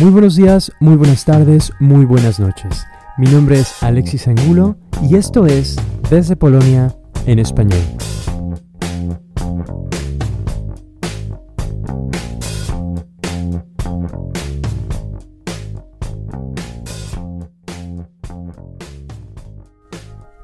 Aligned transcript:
Muy 0.00 0.12
buenos 0.12 0.34
días, 0.34 0.72
muy 0.80 0.96
buenas 0.96 1.26
tardes, 1.26 1.74
muy 1.78 2.06
buenas 2.06 2.40
noches. 2.40 2.86
Mi 3.18 3.26
nombre 3.26 3.58
es 3.58 3.82
Alexis 3.82 4.28
Angulo 4.28 4.78
y 5.06 5.16
esto 5.16 5.44
es 5.44 5.76
Desde 6.08 6.36
Polonia 6.36 6.96
en 7.26 7.38
español. 7.38 7.78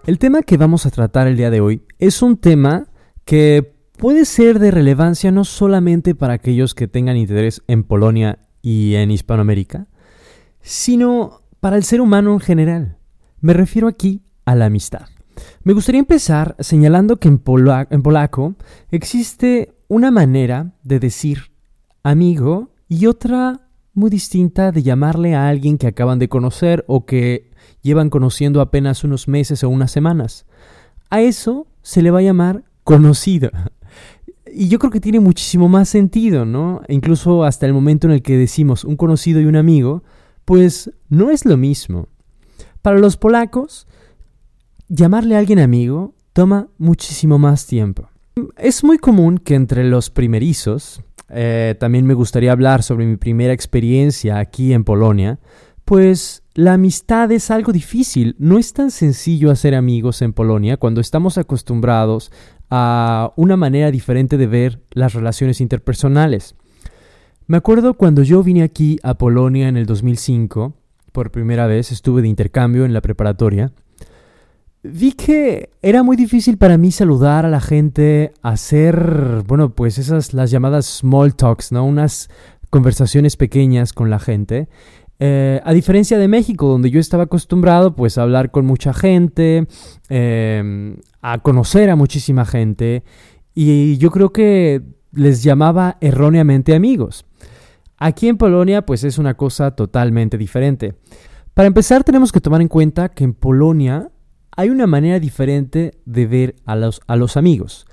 El 0.06 0.18
tema 0.18 0.42
que 0.42 0.58
vamos 0.58 0.84
a 0.84 0.90
tratar 0.90 1.28
el 1.28 1.38
día 1.38 1.48
de 1.48 1.62
hoy 1.62 1.82
es 1.98 2.20
un 2.20 2.36
tema 2.36 2.88
que 3.24 3.72
puede 3.96 4.26
ser 4.26 4.58
de 4.58 4.70
relevancia 4.70 5.32
no 5.32 5.44
solamente 5.44 6.14
para 6.14 6.34
aquellos 6.34 6.74
que 6.74 6.88
tengan 6.88 7.16
interés 7.16 7.62
en 7.68 7.84
Polonia 7.84 8.45
y 8.66 8.96
en 8.96 9.12
Hispanoamérica, 9.12 9.86
sino 10.60 11.42
para 11.60 11.76
el 11.76 11.84
ser 11.84 12.00
humano 12.00 12.32
en 12.32 12.40
general. 12.40 12.96
Me 13.40 13.52
refiero 13.52 13.86
aquí 13.86 14.24
a 14.44 14.56
la 14.56 14.64
amistad. 14.64 15.06
Me 15.62 15.72
gustaría 15.72 16.00
empezar 16.00 16.56
señalando 16.58 17.18
que 17.18 17.28
en, 17.28 17.38
polaco 17.38 18.56
existe 18.90 19.72
una 19.86 20.10
manera 20.10 20.72
de 20.82 20.98
decir 20.98 21.52
amigo 22.02 22.72
y 22.88 23.06
otra 23.06 23.68
muy 23.94 24.10
distinta 24.10 24.72
de 24.72 24.82
llamarle 24.82 25.36
a 25.36 25.48
alguien 25.48 25.78
que 25.78 25.86
acaban 25.86 26.18
de 26.18 26.28
conocer 26.28 26.84
o 26.88 27.06
que 27.06 27.52
llevan 27.82 28.10
conociendo 28.10 28.60
apenas 28.60 29.04
unos 29.04 29.28
meses 29.28 29.62
o 29.62 29.68
unas 29.68 29.92
semanas. 29.92 30.44
A 31.08 31.20
eso 31.20 31.68
se 31.82 32.02
le 32.02 32.10
va 32.10 32.18
a 32.18 32.22
llamar 32.22 32.64
conocido. 32.82 33.50
Y 34.58 34.68
yo 34.68 34.78
creo 34.78 34.90
que 34.90 35.00
tiene 35.00 35.20
muchísimo 35.20 35.68
más 35.68 35.90
sentido, 35.90 36.46
¿no? 36.46 36.80
Incluso 36.88 37.44
hasta 37.44 37.66
el 37.66 37.74
momento 37.74 38.06
en 38.06 38.14
el 38.14 38.22
que 38.22 38.38
decimos 38.38 38.84
un 38.84 38.96
conocido 38.96 39.38
y 39.38 39.44
un 39.44 39.54
amigo, 39.54 40.02
pues 40.46 40.90
no 41.10 41.30
es 41.30 41.44
lo 41.44 41.58
mismo. 41.58 42.08
Para 42.80 42.98
los 42.98 43.18
polacos, 43.18 43.86
llamarle 44.88 45.36
a 45.36 45.40
alguien 45.40 45.58
amigo 45.58 46.14
toma 46.32 46.68
muchísimo 46.78 47.38
más 47.38 47.66
tiempo. 47.66 48.08
Es 48.56 48.82
muy 48.82 48.96
común 48.96 49.36
que 49.36 49.56
entre 49.56 49.84
los 49.84 50.08
primerizos, 50.08 51.02
eh, 51.28 51.74
también 51.78 52.06
me 52.06 52.14
gustaría 52.14 52.52
hablar 52.52 52.82
sobre 52.82 53.04
mi 53.04 53.18
primera 53.18 53.52
experiencia 53.52 54.38
aquí 54.38 54.72
en 54.72 54.84
Polonia, 54.84 55.38
pues 55.84 56.44
la 56.54 56.72
amistad 56.72 57.30
es 57.30 57.50
algo 57.50 57.72
difícil, 57.72 58.34
no 58.38 58.58
es 58.58 58.72
tan 58.72 58.90
sencillo 58.90 59.50
hacer 59.50 59.74
amigos 59.74 60.22
en 60.22 60.32
Polonia 60.32 60.78
cuando 60.78 61.02
estamos 61.02 61.36
acostumbrados 61.36 62.32
a 62.70 63.32
una 63.36 63.56
manera 63.56 63.90
diferente 63.90 64.36
de 64.36 64.46
ver 64.46 64.80
las 64.92 65.14
relaciones 65.14 65.60
interpersonales. 65.60 66.54
Me 67.46 67.56
acuerdo 67.56 67.94
cuando 67.94 68.22
yo 68.22 68.42
vine 68.42 68.62
aquí 68.62 68.98
a 69.02 69.14
Polonia 69.14 69.68
en 69.68 69.76
el 69.76 69.86
2005, 69.86 70.74
por 71.12 71.30
primera 71.30 71.66
vez 71.66 71.92
estuve 71.92 72.22
de 72.22 72.28
intercambio 72.28 72.84
en 72.84 72.92
la 72.92 73.00
preparatoria, 73.00 73.72
vi 74.82 75.12
que 75.12 75.70
era 75.82 76.02
muy 76.02 76.16
difícil 76.16 76.58
para 76.58 76.76
mí 76.76 76.90
saludar 76.92 77.44
a 77.46 77.48
la 77.48 77.60
gente, 77.60 78.32
hacer, 78.42 79.42
bueno, 79.46 79.70
pues 79.70 79.98
esas 79.98 80.34
las 80.34 80.50
llamadas 80.50 80.86
small 80.86 81.34
talks, 81.34 81.72
¿no? 81.72 81.84
Unas 81.84 82.28
conversaciones 82.70 83.36
pequeñas 83.36 83.92
con 83.92 84.10
la 84.10 84.18
gente. 84.18 84.68
Eh, 85.18 85.60
a 85.64 85.72
diferencia 85.72 86.18
de 86.18 86.28
México, 86.28 86.68
donde 86.68 86.90
yo 86.90 87.00
estaba 87.00 87.24
acostumbrado 87.24 87.94
pues 87.96 88.18
a 88.18 88.22
hablar 88.22 88.50
con 88.50 88.66
mucha 88.66 88.92
gente, 88.92 89.66
em, 90.08 90.96
a 91.22 91.38
conocer 91.38 91.88
a 91.90 91.96
muchísima 91.96 92.44
gente, 92.44 93.02
y 93.54 93.96
yo 93.96 94.10
creo 94.10 94.30
que 94.30 94.82
les 95.12 95.42
llamaba 95.42 95.96
erróneamente 96.00 96.74
amigos. 96.74 97.24
Aquí 97.96 98.28
en 98.28 98.36
Polonia 98.36 98.84
pues 98.84 99.04
es 99.04 99.16
una 99.16 99.34
cosa 99.34 99.70
totalmente 99.70 100.36
diferente. 100.36 100.94
Para 101.54 101.68
empezar 101.68 102.04
tenemos 102.04 102.32
que 102.32 102.42
tomar 102.42 102.60
en 102.60 102.68
cuenta 102.68 103.08
que 103.08 103.24
en 103.24 103.32
Polonia 103.32 104.10
hay 104.54 104.68
una 104.68 104.86
manera 104.86 105.18
diferente 105.18 105.98
de 106.04 106.26
ver 106.26 106.56
a 106.66 106.76
los, 106.76 107.00
a 107.06 107.16
los 107.16 107.38
amigos. 107.38 107.86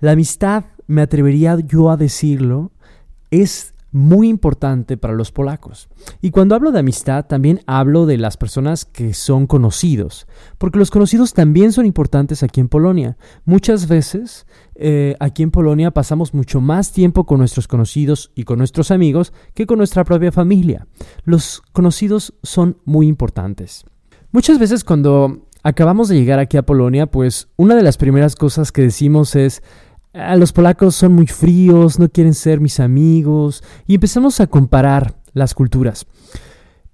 La 0.00 0.12
amistad, 0.12 0.64
me 0.86 1.00
atrevería 1.00 1.58
yo 1.60 1.90
a 1.90 1.96
decirlo, 1.96 2.72
es 3.30 3.74
muy 3.92 4.28
importante 4.28 4.96
para 4.96 5.14
los 5.14 5.32
polacos. 5.32 5.88
Y 6.20 6.30
cuando 6.30 6.54
hablo 6.54 6.72
de 6.72 6.80
amistad, 6.80 7.26
también 7.26 7.60
hablo 7.66 8.06
de 8.06 8.18
las 8.18 8.36
personas 8.36 8.84
que 8.84 9.14
son 9.14 9.46
conocidos, 9.46 10.26
porque 10.58 10.78
los 10.78 10.90
conocidos 10.90 11.32
también 11.32 11.72
son 11.72 11.86
importantes 11.86 12.42
aquí 12.42 12.60
en 12.60 12.68
Polonia. 12.68 13.16
Muchas 13.44 13.88
veces 13.88 14.46
eh, 14.74 15.16
aquí 15.20 15.42
en 15.42 15.50
Polonia 15.50 15.90
pasamos 15.92 16.34
mucho 16.34 16.60
más 16.60 16.92
tiempo 16.92 17.24
con 17.24 17.38
nuestros 17.38 17.68
conocidos 17.68 18.32
y 18.34 18.44
con 18.44 18.58
nuestros 18.58 18.90
amigos 18.90 19.32
que 19.54 19.66
con 19.66 19.78
nuestra 19.78 20.04
propia 20.04 20.32
familia. 20.32 20.86
Los 21.24 21.62
conocidos 21.72 22.34
son 22.42 22.78
muy 22.84 23.06
importantes. 23.06 23.84
Muchas 24.32 24.58
veces 24.58 24.84
cuando 24.84 25.46
acabamos 25.62 26.08
de 26.08 26.16
llegar 26.16 26.38
aquí 26.38 26.56
a 26.56 26.66
Polonia, 26.66 27.06
pues 27.06 27.48
una 27.56 27.74
de 27.74 27.82
las 27.82 27.96
primeras 27.96 28.36
cosas 28.36 28.70
que 28.70 28.82
decimos 28.82 29.34
es, 29.34 29.62
los 30.36 30.52
polacos 30.52 30.94
son 30.94 31.12
muy 31.12 31.26
fríos, 31.26 31.98
no 31.98 32.08
quieren 32.08 32.34
ser 32.34 32.60
mis 32.60 32.80
amigos, 32.80 33.62
y 33.86 33.94
empezamos 33.94 34.40
a 34.40 34.46
comparar 34.46 35.16
las 35.32 35.54
culturas. 35.54 36.06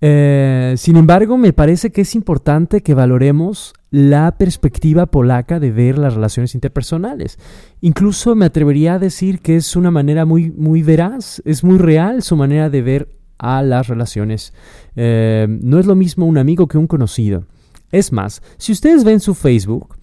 Eh, 0.01 0.75
sin 0.77 0.97
embargo, 0.97 1.39
me 1.39 1.53
parece 1.53 1.93
que 1.93 2.01
es 2.01 2.17
importante 2.17 2.83
que 2.83 2.95
valoremos 2.95 3.73
la 3.93 4.37
perspectiva 4.37 5.07
polaca 5.07 5.61
de 5.61 5.71
ver 5.71 5.97
las 5.97 6.15
relaciones 6.15 6.57
interpersonales. 6.57 7.39
Incluso 7.81 8.35
me 8.35 8.47
atrevería 8.47 8.95
a 8.95 8.99
decir 8.99 9.39
que 9.39 9.55
es 9.55 9.77
una 9.77 9.93
manera 9.93 10.25
muy, 10.25 10.51
muy 10.51 10.83
veraz, 10.83 11.41
es 11.45 11.63
muy 11.63 11.79
real 11.79 12.23
su 12.23 12.35
manera 12.35 12.69
de 12.69 12.83
ver 12.83 13.09
a 13.39 13.63
las 13.63 13.87
relaciones. 13.87 14.53
Eh, 14.97 15.47
no 15.49 15.79
es 15.79 15.87
lo 15.87 15.95
mismo 15.95 16.27
un 16.27 16.39
amigo 16.39 16.67
que 16.67 16.79
un 16.79 16.89
conocido. 16.89 17.45
Es 17.93 18.11
más, 18.11 18.43
si 18.57 18.73
ustedes 18.73 19.05
ven 19.05 19.21
su 19.21 19.35
Facebook, 19.35 19.97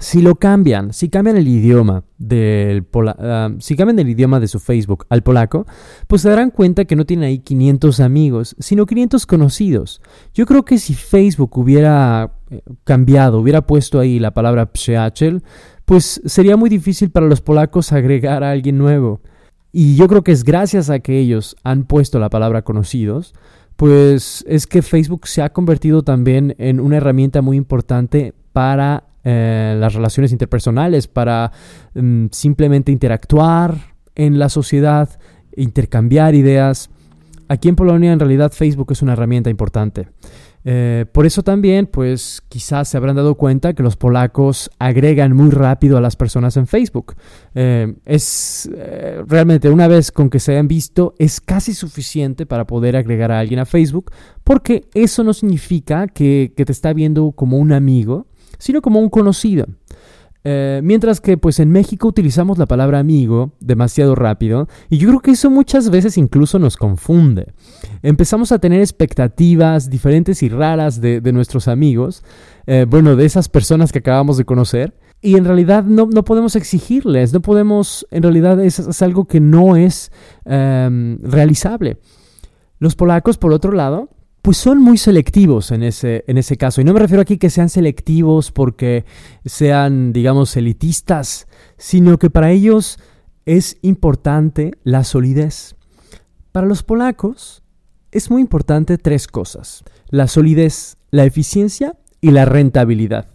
si 0.00 0.22
lo 0.22 0.36
cambian, 0.36 0.94
si 0.94 1.10
cambian 1.10 1.36
el 1.36 1.46
idioma 1.46 2.04
del 2.16 2.86
ah, 3.18 3.50
si 3.58 3.76
cambian 3.76 3.98
el 3.98 4.08
idioma 4.08 4.40
de 4.40 4.48
su 4.48 4.58
Facebook 4.58 5.04
al 5.10 5.22
polaco, 5.22 5.66
pues 6.06 6.22
se 6.22 6.30
darán 6.30 6.50
cuenta 6.50 6.86
que 6.86 6.96
no 6.96 7.04
tienen 7.04 7.26
ahí 7.26 7.38
500 7.40 8.00
amigos, 8.00 8.56
sino 8.58 8.86
500 8.86 9.26
conocidos. 9.26 10.00
Yo 10.32 10.46
creo 10.46 10.64
que 10.64 10.78
si 10.78 10.94
Facebook 10.94 11.56
hubiera 11.58 12.32
eh, 12.50 12.62
cambiado, 12.84 13.40
hubiera 13.40 13.66
puesto 13.66 14.00
ahí 14.00 14.18
la 14.18 14.32
palabra 14.32 14.72
przyjaciel, 14.72 15.42
pues 15.84 16.22
sería 16.24 16.56
muy 16.56 16.70
difícil 16.70 17.10
para 17.10 17.26
los 17.26 17.42
polacos 17.42 17.92
agregar 17.92 18.42
a 18.42 18.52
alguien 18.52 18.78
nuevo. 18.78 19.20
Y 19.70 19.96
yo 19.96 20.08
creo 20.08 20.24
que 20.24 20.32
es 20.32 20.44
gracias 20.44 20.88
a 20.88 21.00
que 21.00 21.18
ellos 21.18 21.56
han 21.62 21.84
puesto 21.84 22.18
la 22.18 22.30
palabra 22.30 22.62
conocidos, 22.62 23.34
pues 23.76 24.44
es 24.48 24.66
que 24.66 24.80
Facebook 24.80 25.28
se 25.28 25.42
ha 25.42 25.52
convertido 25.52 26.02
también 26.02 26.54
en 26.58 26.80
una 26.80 26.96
herramienta 26.96 27.42
muy 27.42 27.58
importante 27.58 28.32
para 28.52 29.09
eh, 29.22 29.76
las 29.78 29.94
relaciones 29.94 30.32
interpersonales, 30.32 31.06
para 31.06 31.52
mm, 31.94 32.26
simplemente 32.30 32.90
interactuar 32.90 33.74
en 34.14 34.38
la 34.38 34.48
sociedad, 34.48 35.08
intercambiar 35.56 36.34
ideas. 36.34 36.88
Aquí 37.48 37.68
en 37.68 37.76
Polonia 37.76 38.12
en 38.12 38.20
realidad 38.20 38.52
Facebook 38.52 38.92
es 38.92 39.02
una 39.02 39.12
herramienta 39.12 39.50
importante. 39.50 40.08
Eh, 40.64 41.06
por 41.12 41.26
eso 41.26 41.42
también, 41.42 41.86
pues 41.86 42.42
quizás 42.48 42.88
se 42.88 42.96
habrán 42.96 43.16
dado 43.16 43.34
cuenta 43.34 43.72
que 43.72 43.82
los 43.82 43.96
polacos 43.96 44.70
agregan 44.78 45.34
muy 45.34 45.50
rápido 45.50 45.96
a 45.96 46.02
las 46.02 46.16
personas 46.16 46.56
en 46.56 46.66
Facebook. 46.66 47.14
Eh, 47.54 47.94
es 48.04 48.70
realmente 49.26 49.68
una 49.68 49.88
vez 49.88 50.12
con 50.12 50.30
que 50.30 50.38
se 50.38 50.52
hayan 50.52 50.68
visto, 50.68 51.14
es 51.18 51.40
casi 51.40 51.74
suficiente 51.74 52.46
para 52.46 52.66
poder 52.66 52.96
agregar 52.96 53.32
a 53.32 53.38
alguien 53.38 53.60
a 53.60 53.66
Facebook, 53.66 54.12
porque 54.44 54.88
eso 54.94 55.24
no 55.24 55.34
significa 55.34 56.06
que, 56.06 56.52
que 56.56 56.64
te 56.64 56.72
está 56.72 56.92
viendo 56.92 57.32
como 57.32 57.58
un 57.58 57.72
amigo, 57.72 58.26
sino 58.60 58.80
como 58.80 59.00
un 59.00 59.08
conocido. 59.08 59.66
Eh, 60.42 60.80
mientras 60.82 61.20
que 61.20 61.36
pues 61.36 61.60
en 61.60 61.70
México 61.70 62.08
utilizamos 62.08 62.56
la 62.56 62.64
palabra 62.64 62.98
amigo 62.98 63.52
demasiado 63.60 64.14
rápido 64.14 64.68
y 64.88 64.96
yo 64.96 65.08
creo 65.08 65.20
que 65.20 65.32
eso 65.32 65.50
muchas 65.50 65.90
veces 65.90 66.16
incluso 66.16 66.58
nos 66.58 66.78
confunde. 66.78 67.52
Empezamos 68.02 68.50
a 68.50 68.58
tener 68.58 68.80
expectativas 68.80 69.90
diferentes 69.90 70.42
y 70.42 70.48
raras 70.48 71.00
de, 71.02 71.20
nuestros 71.32 71.68
amigos, 71.68 72.24
eh, 72.66 72.86
bueno, 72.88 73.16
de 73.16 73.26
esas 73.26 73.50
personas 73.50 73.92
que 73.92 73.98
acabamos 73.98 74.38
de 74.38 74.46
conocer 74.46 74.94
y 75.20 75.36
en 75.36 75.44
realidad 75.44 75.84
no, 75.84 76.08
podemos 76.24 76.56
exigirles, 76.56 77.34
no 77.34 77.40
podemos, 77.40 78.06
en 78.10 78.22
realidad 78.22 78.58
es, 78.60 79.02
algo 79.02 79.26
que 79.26 79.40
no 79.40 79.76
es 79.76 80.10
em, 80.46 81.18
realizable. 81.22 81.98
Los 82.78 82.96
polacos, 82.96 83.36
por 83.36 83.52
otro 83.52 83.72
lado, 83.72 84.08
pues 84.42 84.56
son 84.56 84.80
muy 84.80 84.96
selectivos 84.96 85.70
en 85.70 85.82
ese, 85.82 86.24
en 86.26 86.38
ese 86.38 86.56
caso. 86.56 86.80
Y 86.80 86.84
no 86.84 86.92
me 86.92 87.00
refiero 87.00 87.22
aquí 87.22 87.36
que 87.36 87.50
sean 87.50 87.68
selectivos 87.68 88.50
porque 88.52 89.04
sean, 89.44 90.12
digamos, 90.12 90.56
elitistas, 90.56 91.46
sino 91.76 92.18
que 92.18 92.30
para 92.30 92.50
ellos 92.50 92.98
es 93.44 93.78
importante 93.82 94.72
la 94.82 95.04
solidez. 95.04 95.76
Para 96.52 96.66
los 96.66 96.82
polacos 96.82 97.62
es 98.12 98.30
muy 98.30 98.40
importante 98.40 98.98
tres 98.98 99.26
cosas. 99.26 99.84
La 100.08 100.26
solidez, 100.26 100.96
la 101.10 101.24
eficiencia 101.24 101.96
y 102.20 102.30
la 102.30 102.44
rentabilidad. 102.44 103.28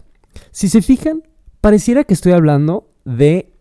Si 0.51 0.69
se 0.69 0.81
fijan, 0.81 1.23
pareciera 1.61 2.03
que 2.03 2.13
estoy 2.13 2.33
hablando 2.33 2.91
de 3.05 3.53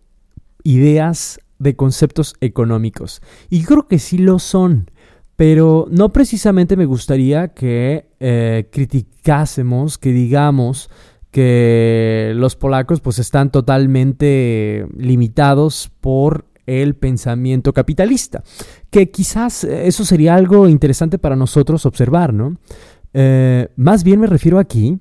ideas, 0.65 1.39
de 1.59 1.77
conceptos 1.77 2.35
económicos. 2.41 3.23
Y 3.51 3.65
creo 3.65 3.87
que 3.87 3.99
sí 3.99 4.19
lo 4.19 4.39
son. 4.39 4.91
Pero 5.37 5.87
no 5.91 6.13
precisamente 6.13 6.77
me 6.77 6.85
gustaría 6.85 7.49
que 7.49 8.11
eh, 8.21 8.69
criticásemos, 8.71 9.99
que 9.99 10.13
digamos 10.13 10.91
que 11.31 12.33
los 12.37 12.55
polacos 12.55 13.01
pues 13.01 13.19
están 13.19 13.51
totalmente 13.51 14.87
limitados 14.97 15.91
por 16.01 16.47
el 16.67 16.95
pensamiento 16.95 17.73
capitalista, 17.73 18.43
que 18.91 19.11
quizás 19.11 19.65
eso 19.65 20.05
sería 20.05 20.37
algo 20.37 20.69
interesante 20.69 21.19
para 21.19 21.37
nosotros 21.37 21.87
observar, 21.87 22.33
¿no? 22.33 22.57
Eh, 23.13 23.69
más 23.77 24.05
bien 24.05 24.21
me 24.21 24.27
refiero 24.27 24.59
aquí 24.59 24.99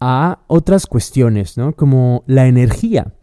a 0.00 0.40
otras 0.46 0.86
cuestiones, 0.86 1.56
¿no? 1.56 1.72
Como 1.72 2.22
la 2.26 2.46
energía. 2.46 3.14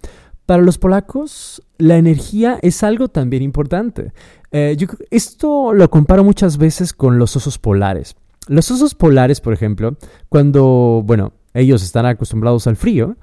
Para 0.45 0.63
los 0.63 0.77
polacos, 0.77 1.63
la 1.77 1.97
energía 1.97 2.59
es 2.61 2.83
algo 2.83 3.07
también 3.07 3.43
importante. 3.43 4.11
Eh, 4.53 4.77
esto 5.09 5.73
lo 5.73 5.89
comparo 5.89 6.23
muchas 6.23 6.57
veces 6.57 6.93
con 6.93 7.17
los 7.17 7.35
osos 7.35 7.57
polares. 7.57 8.15
Los 8.47 8.69
osos 8.69 8.93
polares, 8.93 9.41
por 9.41 9.51
ejemplo, 9.51 9.97
cuando, 10.29 11.01
bueno, 11.03 11.33
ellos 11.55 11.83
están 11.83 12.05
acostumbrados 12.05 12.67
al 12.67 12.75
frío, 12.75 13.17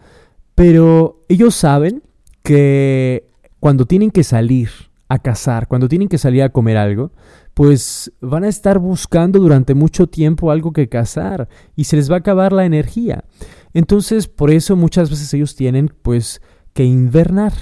pero 0.57 1.25
ellos 1.29 1.55
saben 1.55 2.03
que 2.43 3.31
cuando 3.61 3.87
tienen 3.87 4.11
que 4.11 4.25
salir 4.25 4.71
a 5.09 5.21
cazar, 5.21 5.69
cuando 5.69 5.89
tienen 5.89 6.09
que 6.09 6.19
salir 6.19 6.43
a 6.43 6.49
comer 6.49 6.77
algo, 6.77 7.13
pues 7.55 8.13
van 8.21 8.45
a 8.45 8.49
estar 8.49 8.79
buscando 8.79 9.39
durante 9.39 9.75
mucho 9.75 10.09
tiempo 10.09 10.51
algo 10.51 10.73
que 10.73 10.89
cazar 10.89 11.49
y 11.77 11.85
se 11.85 11.97
les 11.97 12.11
va 12.11 12.17
a 12.17 12.19
acabar 12.21 12.53
la 12.53 12.65
energía. 12.65 13.25
Entonces, 13.73 14.27
por 14.27 14.51
eso 14.51 14.75
muchas 14.75 15.11
veces 15.11 15.33
ellos 15.35 15.55
tienen 15.55 15.93
pues 16.03 16.41
que 16.73 16.85
invernar. 16.85 17.53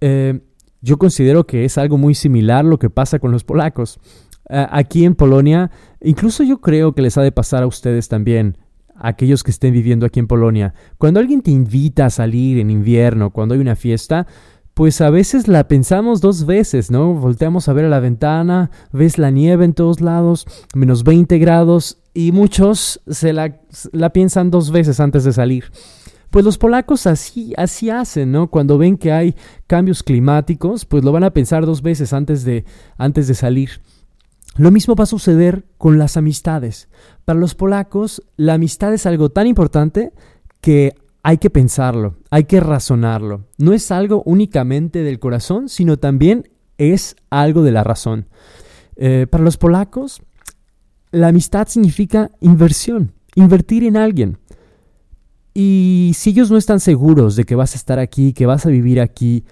Eh, 0.00 0.40
yo 0.80 0.98
considero 0.98 1.46
que 1.46 1.64
es 1.64 1.78
algo 1.78 1.98
muy 1.98 2.14
similar 2.14 2.64
lo 2.64 2.78
que 2.78 2.90
pasa 2.90 3.18
con 3.18 3.32
los 3.32 3.44
polacos. 3.44 3.98
aquí 4.48 5.04
en 5.04 5.14
Polonia, 5.14 5.70
incluso 6.00 6.42
yo 6.42 6.60
creo 6.60 6.94
que 6.94 7.02
les 7.02 7.18
ha 7.18 7.22
de 7.22 7.32
pasar 7.32 7.62
a 7.62 7.66
ustedes 7.66 8.08
también, 8.08 8.56
aquellos 8.96 9.42
que 9.42 9.50
estén 9.50 9.72
viviendo 9.72 10.06
aquí 10.06 10.20
en 10.20 10.26
Polonia. 10.26 10.74
Cuando 10.96 11.20
alguien 11.20 11.42
te 11.42 11.50
invita 11.50 12.06
a 12.06 12.10
salir 12.10 12.58
en 12.58 12.70
invierno, 12.70 13.30
cuando 13.30 13.54
hay 13.54 13.60
una 13.60 13.76
fiesta, 13.76 14.26
pues 14.74 15.00
a 15.00 15.10
veces 15.10 15.48
la 15.48 15.66
pensamos 15.66 16.20
dos 16.20 16.46
veces, 16.46 16.90
¿no? 16.90 17.12
Volteamos 17.14 17.68
a 17.68 17.72
ver 17.72 17.84
a 17.84 17.88
la 17.88 18.00
ventana, 18.00 18.70
ves 18.92 19.18
la 19.18 19.30
nieve 19.30 19.64
en 19.64 19.74
todos 19.74 20.00
lados, 20.00 20.46
menos 20.74 21.04
20 21.04 21.38
grados, 21.38 21.98
y 22.14 22.32
muchos 22.32 23.00
se 23.08 23.32
la 23.32 24.12
piensan 24.12 24.50
dos 24.50 24.70
veces 24.70 25.00
antes 25.00 25.24
de 25.24 25.32
salir. 25.32 25.64
Pues 26.30 26.44
los 26.44 26.58
polacos 26.58 27.06
así, 27.06 27.54
así 27.56 27.90
hacen, 27.90 28.32
¿no? 28.32 28.48
Cuando 28.48 28.76
ven 28.76 28.98
que 28.98 29.12
hay 29.12 29.34
cambios 29.66 30.02
climáticos, 30.02 30.84
pues 30.84 31.04
lo 31.04 31.12
van 31.12 31.24
a 31.24 31.32
pensar 31.32 31.64
dos 31.64 31.80
veces 31.80 32.12
antes 32.12 32.44
de, 32.44 32.64
antes 32.98 33.28
de 33.28 33.34
salir. 33.34 33.80
Lo 34.56 34.70
mismo 34.70 34.94
va 34.94 35.04
a 35.04 35.06
suceder 35.06 35.64
con 35.78 35.98
las 35.98 36.16
amistades. 36.16 36.88
Para 37.24 37.38
los 37.38 37.54
polacos, 37.54 38.22
la 38.36 38.54
amistad 38.54 38.92
es 38.92 39.06
algo 39.06 39.30
tan 39.30 39.46
importante 39.46 40.12
que 40.60 40.94
hay 41.22 41.38
que 41.38 41.50
pensarlo, 41.50 42.16
hay 42.30 42.44
que 42.44 42.60
razonarlo. 42.60 43.44
No 43.56 43.72
es 43.72 43.90
algo 43.90 44.22
únicamente 44.24 45.02
del 45.02 45.18
corazón, 45.18 45.68
sino 45.68 45.96
también 45.98 46.48
es 46.76 47.16
algo 47.30 47.62
de 47.62 47.72
la 47.72 47.84
razón. 47.84 48.28
Eh, 48.96 49.26
para 49.30 49.44
los 49.44 49.56
polacos, 49.56 50.22
la 51.10 51.28
amistad 51.28 51.68
significa 51.68 52.30
inversión, 52.40 53.12
invertir 53.34 53.84
en 53.84 53.96
alguien. 53.96 54.38
Y 55.60 56.12
si 56.14 56.30
ellos 56.30 56.52
no 56.52 56.56
están 56.56 56.78
seguros 56.78 57.34
de 57.34 57.42
que 57.42 57.56
vas 57.56 57.74
a 57.74 57.78
estar 57.78 57.98
aquí, 57.98 58.32
que 58.32 58.46
vas 58.46 58.64
a 58.64 58.68
vivir 58.68 59.00
aquí, 59.00 59.44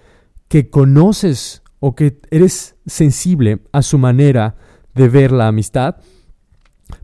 que 0.46 0.70
conoces 0.70 1.64
o 1.80 1.96
que 1.96 2.20
eres 2.30 2.76
sensible 2.86 3.58
a 3.72 3.82
su 3.82 3.98
manera 3.98 4.54
de 4.94 5.08
ver 5.08 5.32
la 5.32 5.48
amistad, 5.48 5.96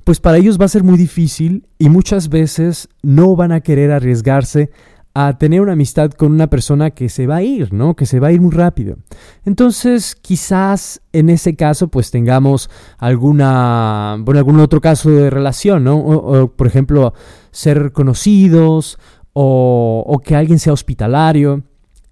pues 0.05 0.21
para 0.21 0.39
ellos 0.39 0.57
va 0.57 0.67
a 0.67 0.69
ser 0.69 0.85
muy 0.85 0.97
difícil 0.97 1.67
y 1.81 1.89
muchas 1.89 2.29
veces 2.29 2.89
no 3.03 3.35
van 3.35 3.51
a 3.51 3.61
querer 3.61 3.91
arriesgarse 3.91 4.71
a 5.15 5.37
tener 5.39 5.61
una 5.61 5.73
amistad 5.73 6.11
con 6.13 6.33
una 6.33 6.49
persona 6.49 6.91
que 6.91 7.09
se 7.09 7.27
va 7.27 7.37
a 7.37 7.43
ir, 7.43 7.73
¿no? 7.73 7.95
Que 7.95 8.07
se 8.07 8.19
va 8.19 8.29
a 8.29 8.33
ir 8.33 8.41
muy 8.41 8.51
rápido. 8.51 8.97
Entonces, 9.45 10.17
quizás 10.17 11.03
en 11.13 11.29
ese 11.29 11.55
caso, 11.55 11.89
pues 11.89 12.11
tengamos 12.11 12.71
alguna, 12.99 14.17
bueno, 14.21 14.39
algún 14.39 14.61
otro 14.61 14.81
caso 14.81 15.11
de 15.11 15.29
relación, 15.29 15.85
¿no? 15.85 15.99
O, 15.99 16.49
por 16.49 16.67
ejemplo, 16.67 17.13
ser 17.51 17.93
conocidos 17.93 18.99
o, 19.35 20.03
o 20.07 20.19
que 20.21 20.35
alguien 20.35 20.59
sea 20.59 20.73
hospitalario. 20.73 21.63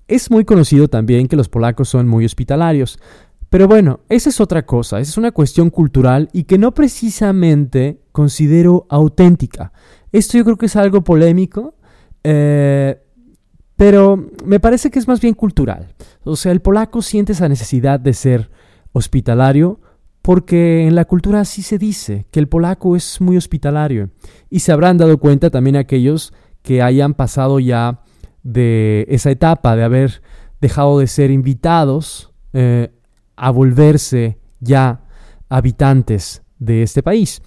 Es 0.06 0.30
muy 0.30 0.44
conocido 0.44 0.88
también 0.88 1.26
que 1.26 1.36
los 1.36 1.48
polacos 1.48 1.88
son 1.88 2.06
muy 2.06 2.24
hospitalarios. 2.26 2.98
Pero 3.50 3.66
bueno, 3.66 4.00
esa 4.08 4.28
es 4.28 4.40
otra 4.40 4.64
cosa, 4.64 5.00
esa 5.00 5.10
es 5.10 5.18
una 5.18 5.32
cuestión 5.32 5.70
cultural 5.70 6.28
y 6.32 6.44
que 6.44 6.56
no 6.56 6.72
precisamente 6.72 8.00
considero 8.12 8.86
auténtica. 8.88 9.72
Esto 10.12 10.38
yo 10.38 10.44
creo 10.44 10.56
que 10.56 10.66
es 10.66 10.76
algo 10.76 11.02
polémico, 11.02 11.74
eh, 12.24 13.00
pero 13.76 14.30
me 14.44 14.60
parece 14.60 14.90
que 14.90 14.98
es 14.98 15.08
más 15.08 15.20
bien 15.20 15.34
cultural. 15.34 15.94
O 16.24 16.36
sea, 16.36 16.52
el 16.52 16.60
polaco 16.60 17.02
siente 17.02 17.32
esa 17.32 17.48
necesidad 17.48 17.98
de 17.98 18.12
ser 18.12 18.50
hospitalario 18.92 19.80
porque 20.22 20.86
en 20.86 20.94
la 20.94 21.06
cultura 21.06 21.40
así 21.40 21.62
se 21.62 21.78
dice, 21.78 22.26
que 22.30 22.40
el 22.40 22.48
polaco 22.48 22.94
es 22.94 23.20
muy 23.20 23.36
hospitalario. 23.36 24.10
Y 24.50 24.60
se 24.60 24.72
habrán 24.72 24.98
dado 24.98 25.16
cuenta 25.18 25.48
también 25.48 25.76
aquellos 25.76 26.34
que 26.62 26.82
hayan 26.82 27.14
pasado 27.14 27.58
ya 27.58 28.02
de 28.42 29.06
esa 29.08 29.30
etapa 29.30 29.76
de 29.76 29.84
haber 29.84 30.22
dejado 30.60 30.98
de 30.98 31.06
ser 31.06 31.30
invitados 31.30 32.32
eh, 32.52 32.92
a 33.36 33.50
volverse 33.50 34.38
ya 34.60 35.04
habitantes 35.48 36.42
de 36.58 36.82
este 36.82 37.02
país 37.02 37.40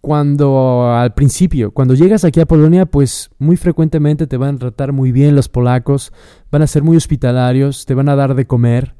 cuando 0.00 0.92
al 0.92 1.12
principio, 1.14 1.72
cuando 1.72 1.94
llegas 1.94 2.24
aquí 2.24 2.40
a 2.40 2.46
Polonia, 2.46 2.86
pues 2.86 3.30
muy 3.38 3.56
frecuentemente 3.56 4.26
te 4.26 4.36
van 4.36 4.56
a 4.56 4.58
tratar 4.58 4.92
muy 4.92 5.12
bien 5.12 5.36
los 5.36 5.48
polacos, 5.48 6.12
van 6.50 6.62
a 6.62 6.66
ser 6.66 6.82
muy 6.82 6.96
hospitalarios, 6.96 7.84
te 7.84 7.94
van 7.94 8.08
a 8.08 8.16
dar 8.16 8.34
de 8.34 8.46
comer. 8.46 8.94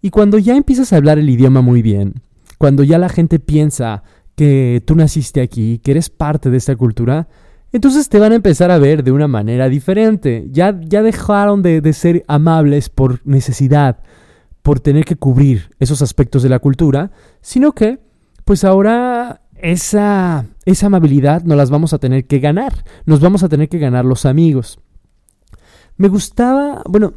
Y 0.00 0.10
cuando 0.10 0.38
ya 0.38 0.56
empiezas 0.56 0.92
a 0.92 0.96
hablar 0.96 1.18
el 1.18 1.28
idioma 1.28 1.60
muy 1.60 1.82
bien, 1.82 2.22
cuando 2.58 2.82
ya 2.84 2.98
la 2.98 3.08
gente 3.08 3.38
piensa 3.38 4.02
que 4.34 4.82
tú 4.86 4.94
naciste 4.94 5.40
aquí, 5.40 5.78
que 5.78 5.90
eres 5.90 6.08
parte 6.08 6.48
de 6.50 6.56
esta 6.56 6.76
cultura, 6.76 7.28
entonces 7.72 8.08
te 8.08 8.18
van 8.18 8.32
a 8.32 8.36
empezar 8.36 8.70
a 8.70 8.78
ver 8.78 9.04
de 9.04 9.12
una 9.12 9.28
manera 9.28 9.68
diferente. 9.68 10.46
Ya, 10.50 10.78
ya 10.80 11.02
dejaron 11.02 11.62
de, 11.62 11.82
de 11.82 11.92
ser 11.92 12.24
amables 12.28 12.88
por 12.88 13.20
necesidad, 13.26 13.98
por 14.62 14.80
tener 14.80 15.04
que 15.04 15.16
cubrir 15.16 15.70
esos 15.80 16.00
aspectos 16.00 16.42
de 16.42 16.48
la 16.48 16.60
cultura, 16.60 17.10
sino 17.42 17.72
que 17.72 17.98
pues 18.44 18.62
ahora 18.62 19.42
esa, 19.60 20.46
esa 20.64 20.86
amabilidad 20.86 21.42
no 21.44 21.56
las 21.56 21.70
vamos 21.70 21.92
a 21.92 21.98
tener 21.98 22.26
que 22.26 22.38
ganar, 22.38 22.84
nos 23.04 23.20
vamos 23.20 23.42
a 23.42 23.48
tener 23.48 23.68
que 23.68 23.78
ganar 23.78 24.04
los 24.04 24.26
amigos. 24.26 24.78
Me 25.96 26.08
gustaba, 26.08 26.82
bueno, 26.86 27.14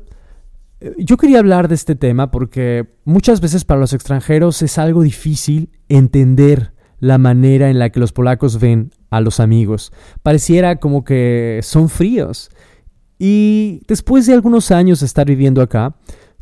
yo 0.97 1.17
quería 1.17 1.39
hablar 1.39 1.67
de 1.67 1.75
este 1.75 1.95
tema 1.95 2.31
porque 2.31 2.87
muchas 3.03 3.41
veces 3.41 3.65
para 3.65 3.79
los 3.79 3.93
extranjeros 3.93 4.61
es 4.61 4.77
algo 4.77 5.01
difícil 5.01 5.69
entender 5.89 6.73
la 6.99 7.17
manera 7.17 7.69
en 7.69 7.79
la 7.79 7.89
que 7.89 7.99
los 7.99 8.13
polacos 8.13 8.59
ven 8.59 8.91
a 9.09 9.21
los 9.21 9.39
amigos. 9.39 9.91
Pareciera 10.23 10.77
como 10.77 11.03
que 11.03 11.59
son 11.63 11.89
fríos. 11.89 12.49
Y 13.17 13.81
después 13.87 14.25
de 14.25 14.33
algunos 14.33 14.71
años 14.71 15.01
de 15.01 15.05
estar 15.05 15.25
viviendo 15.25 15.61
acá, 15.61 15.95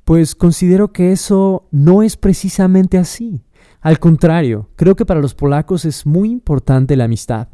pues 0.03 0.35
considero 0.35 0.93
que 0.93 1.11
eso 1.11 1.67
no 1.71 2.03
es 2.03 2.17
precisamente 2.17 2.97
así. 2.97 3.41
Al 3.87 3.99
contrario, 3.99 4.67
creo 4.75 4.97
que 4.97 5.05
para 5.05 5.21
los 5.21 5.33
polacos 5.33 5.85
es 5.85 6.05
muy 6.05 6.29
importante 6.29 6.97
la 6.97 7.05
amistad. 7.05 7.47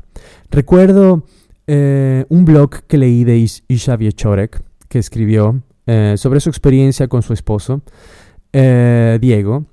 Recuerdo 0.49 1.27
eh, 1.67 2.25
un 2.27 2.43
blog 2.43 2.87
que 2.87 2.97
leí 2.97 3.23
de 3.23 3.37
Isha 3.37 3.95
Wieczorek, 3.95 4.63
que 4.89 4.97
escribió 4.97 5.61
eh, 5.85 6.15
sobre 6.17 6.39
su 6.39 6.49
experiencia 6.49 7.07
con 7.07 7.21
su 7.21 7.33
esposo, 7.33 7.83
eh, 8.51 9.19
Diego. 9.21 9.67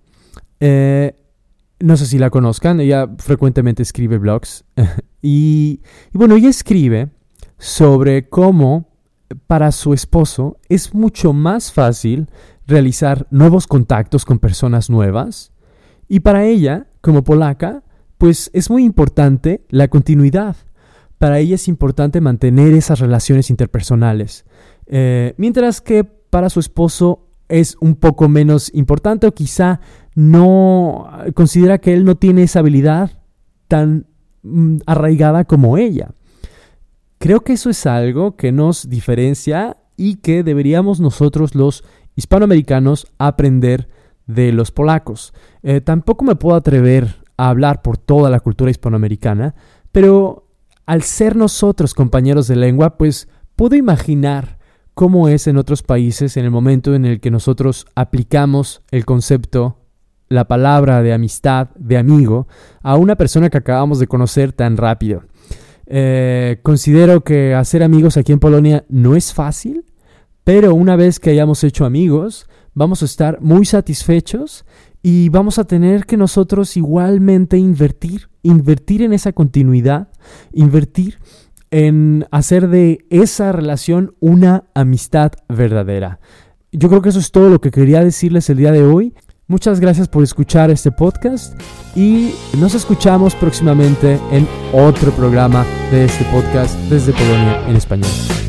no 0.61 1.97
sé 1.97 2.05
si 2.05 2.19
la 2.19 2.29
conozcan, 2.29 2.79
ella 2.79 3.09
frecuentemente 3.17 3.83
escribe 3.83 4.19
blogs. 4.19 4.67
y, 5.23 5.81
y 6.13 6.19
bueno, 6.19 6.35
ella 6.37 6.51
escribe 6.51 7.09
sobre 7.57 8.29
cómo 8.29 8.87
para 9.47 9.73
su 9.73 9.95
esposo 9.95 10.59
es 10.69 10.93
mucho 10.93 11.33
más 11.33 11.73
fácil 11.73 12.29
realizar 12.67 13.27
nuevos 13.31 13.67
contactos 13.67 14.27
con 14.27 14.39
personas 14.39 14.91
nuevas 14.91 15.53
y 16.13 16.21
para 16.21 16.45
ella, 16.45 16.89
como 17.01 17.23
polaca, 17.23 17.85
pues 18.19 18.51
es 18.53 18.69
muy 18.69 18.85
importante 18.85 19.65
la 19.69 19.87
continuidad. 19.87 20.57
Para 21.19 21.39
ella 21.39 21.55
es 21.55 21.69
importante 21.69 22.21
mantener 22.21 22.75
esas 22.75 22.99
relaciones 22.99 23.49
interpersonales. 23.49 24.45
Eh, 24.89 25.35
mientras 25.37 25.81
que 25.81 26.03
para 26.03 26.51
su 26.51 26.59
esposo 26.59 27.29
es 27.49 27.77
un 27.81 27.95
poco 27.95 28.29
menos 28.29 28.75
importante 28.75 29.29
o 29.29 29.35
quizá 29.35 29.81
no 30.17 31.09
considera 31.35 31.79
que 31.79 31.95
él 31.95 32.05
no 32.05 32.17
tiene 32.17 32.43
esa 32.43 32.59
habilidad 32.59 33.13
tan 33.69 34.07
mm, 34.43 34.79
arraigada 34.87 35.45
como 35.45 35.79
ella. 35.79 36.11
Creo 37.19 37.43
que 37.43 37.53
eso 37.53 37.71
es 37.71 37.87
algo 37.87 38.35
que 38.35 38.51
nos 38.51 38.89
diferencia 38.89 39.77
y 39.97 40.17
que 40.17 40.43
deberíamos 40.43 40.99
nosotros 40.99 41.55
los 41.55 41.85
hispanoamericanos 42.17 43.07
aprender 43.17 43.89
de 44.27 44.53
los 44.53 44.71
polacos. 44.71 45.33
Eh, 45.63 45.81
tampoco 45.81 46.25
me 46.25 46.37
puedo 46.37 46.57
atrever 46.57 47.25
a 47.37 47.49
hablar 47.49 47.83
por 47.83 47.99
toda 47.99 48.31
la 48.31 48.41
cultura 48.41 48.71
hispanoamericana, 48.71 49.55
pero 49.93 50.47
al 50.87 51.03
ser 51.03 51.37
nosotros 51.37 51.95
compañeros 51.95 52.49
de 52.49 52.57
lengua, 52.57 52.99
pues 52.99 53.29
puedo 53.57 53.77
imaginar 53.77 54.59
cómo 54.95 55.29
es 55.29 55.47
en 55.47 55.57
otros 55.57 55.83
países 55.83 56.37
en 56.37 56.45
el 56.45 56.51
momento 56.51 56.95
en 56.95 57.05
el 57.05 57.21
que 57.21 57.31
nosotros 57.31 57.87
aplicamos 57.95 58.83
el 58.91 59.05
concepto, 59.05 59.79
la 60.29 60.47
palabra 60.47 61.03
de 61.03 61.13
amistad, 61.13 61.69
de 61.77 61.97
amigo, 61.97 62.49
a 62.83 62.97
una 62.97 63.17
persona 63.17 63.51
que 63.51 63.59
acabamos 63.59 63.99
de 63.99 64.09
conocer 64.09 64.53
tan 64.53 64.77
rápido. 64.77 65.23
Eh, 65.87 66.59
considero 66.63 67.23
que 67.23 67.55
hacer 67.55 67.83
amigos 67.83 68.17
aquí 68.17 68.33
en 68.33 68.41
Polonia 68.41 68.85
no 68.89 69.17
es 69.17 69.33
fácil, 69.33 69.85
pero 70.45 70.75
una 70.75 70.97
vez 70.97 71.19
que 71.19 71.31
hayamos 71.31 71.65
hecho 71.65 71.85
amigos, 71.85 72.50
vamos 72.75 73.03
a 73.03 73.05
estar 73.05 73.41
muy 73.41 73.65
satisfechos 73.65 74.65
y 75.03 75.29
vamos 75.31 75.59
a 75.59 75.65
tener 75.65 76.07
que 76.07 76.17
nosotros 76.17 76.77
igualmente 76.77 77.57
invertir, 77.57 78.29
invertir 78.43 79.03
en 79.03 79.13
esa 79.13 79.33
continuidad, 79.33 80.09
invertir 80.53 81.19
en 81.71 82.27
hacer 82.31 82.69
de 82.69 83.07
esa 83.11 83.53
relación 83.53 84.15
una 84.21 84.65
amistad 84.75 85.33
verdadera. 85.49 86.21
Yo 86.73 86.89
creo 86.89 87.03
que 87.03 87.09
eso 87.09 87.19
es 87.19 87.31
todo 87.31 87.49
lo 87.49 87.61
que 87.61 87.71
quería 87.71 88.05
decirles 88.05 88.51
el 88.51 88.59
día 88.59 88.73
de 88.73 88.85
hoy. 88.85 89.15
Muchas 89.47 89.81
gracias 89.81 90.07
por 90.07 90.23
escuchar 90.23 90.71
este 90.71 90.93
podcast 90.93 91.61
y 91.97 92.33
nos 92.59 92.75
escuchamos 92.75 93.35
próximamente 93.35 94.21
en 94.31 94.47
otro 94.73 95.11
programa 95.11 95.67
de 95.91 96.05
este 96.05 96.25
podcast 96.27 96.77
desde 96.89 97.13
Polonia 97.13 97.69
en 97.69 97.75
español. 97.75 98.40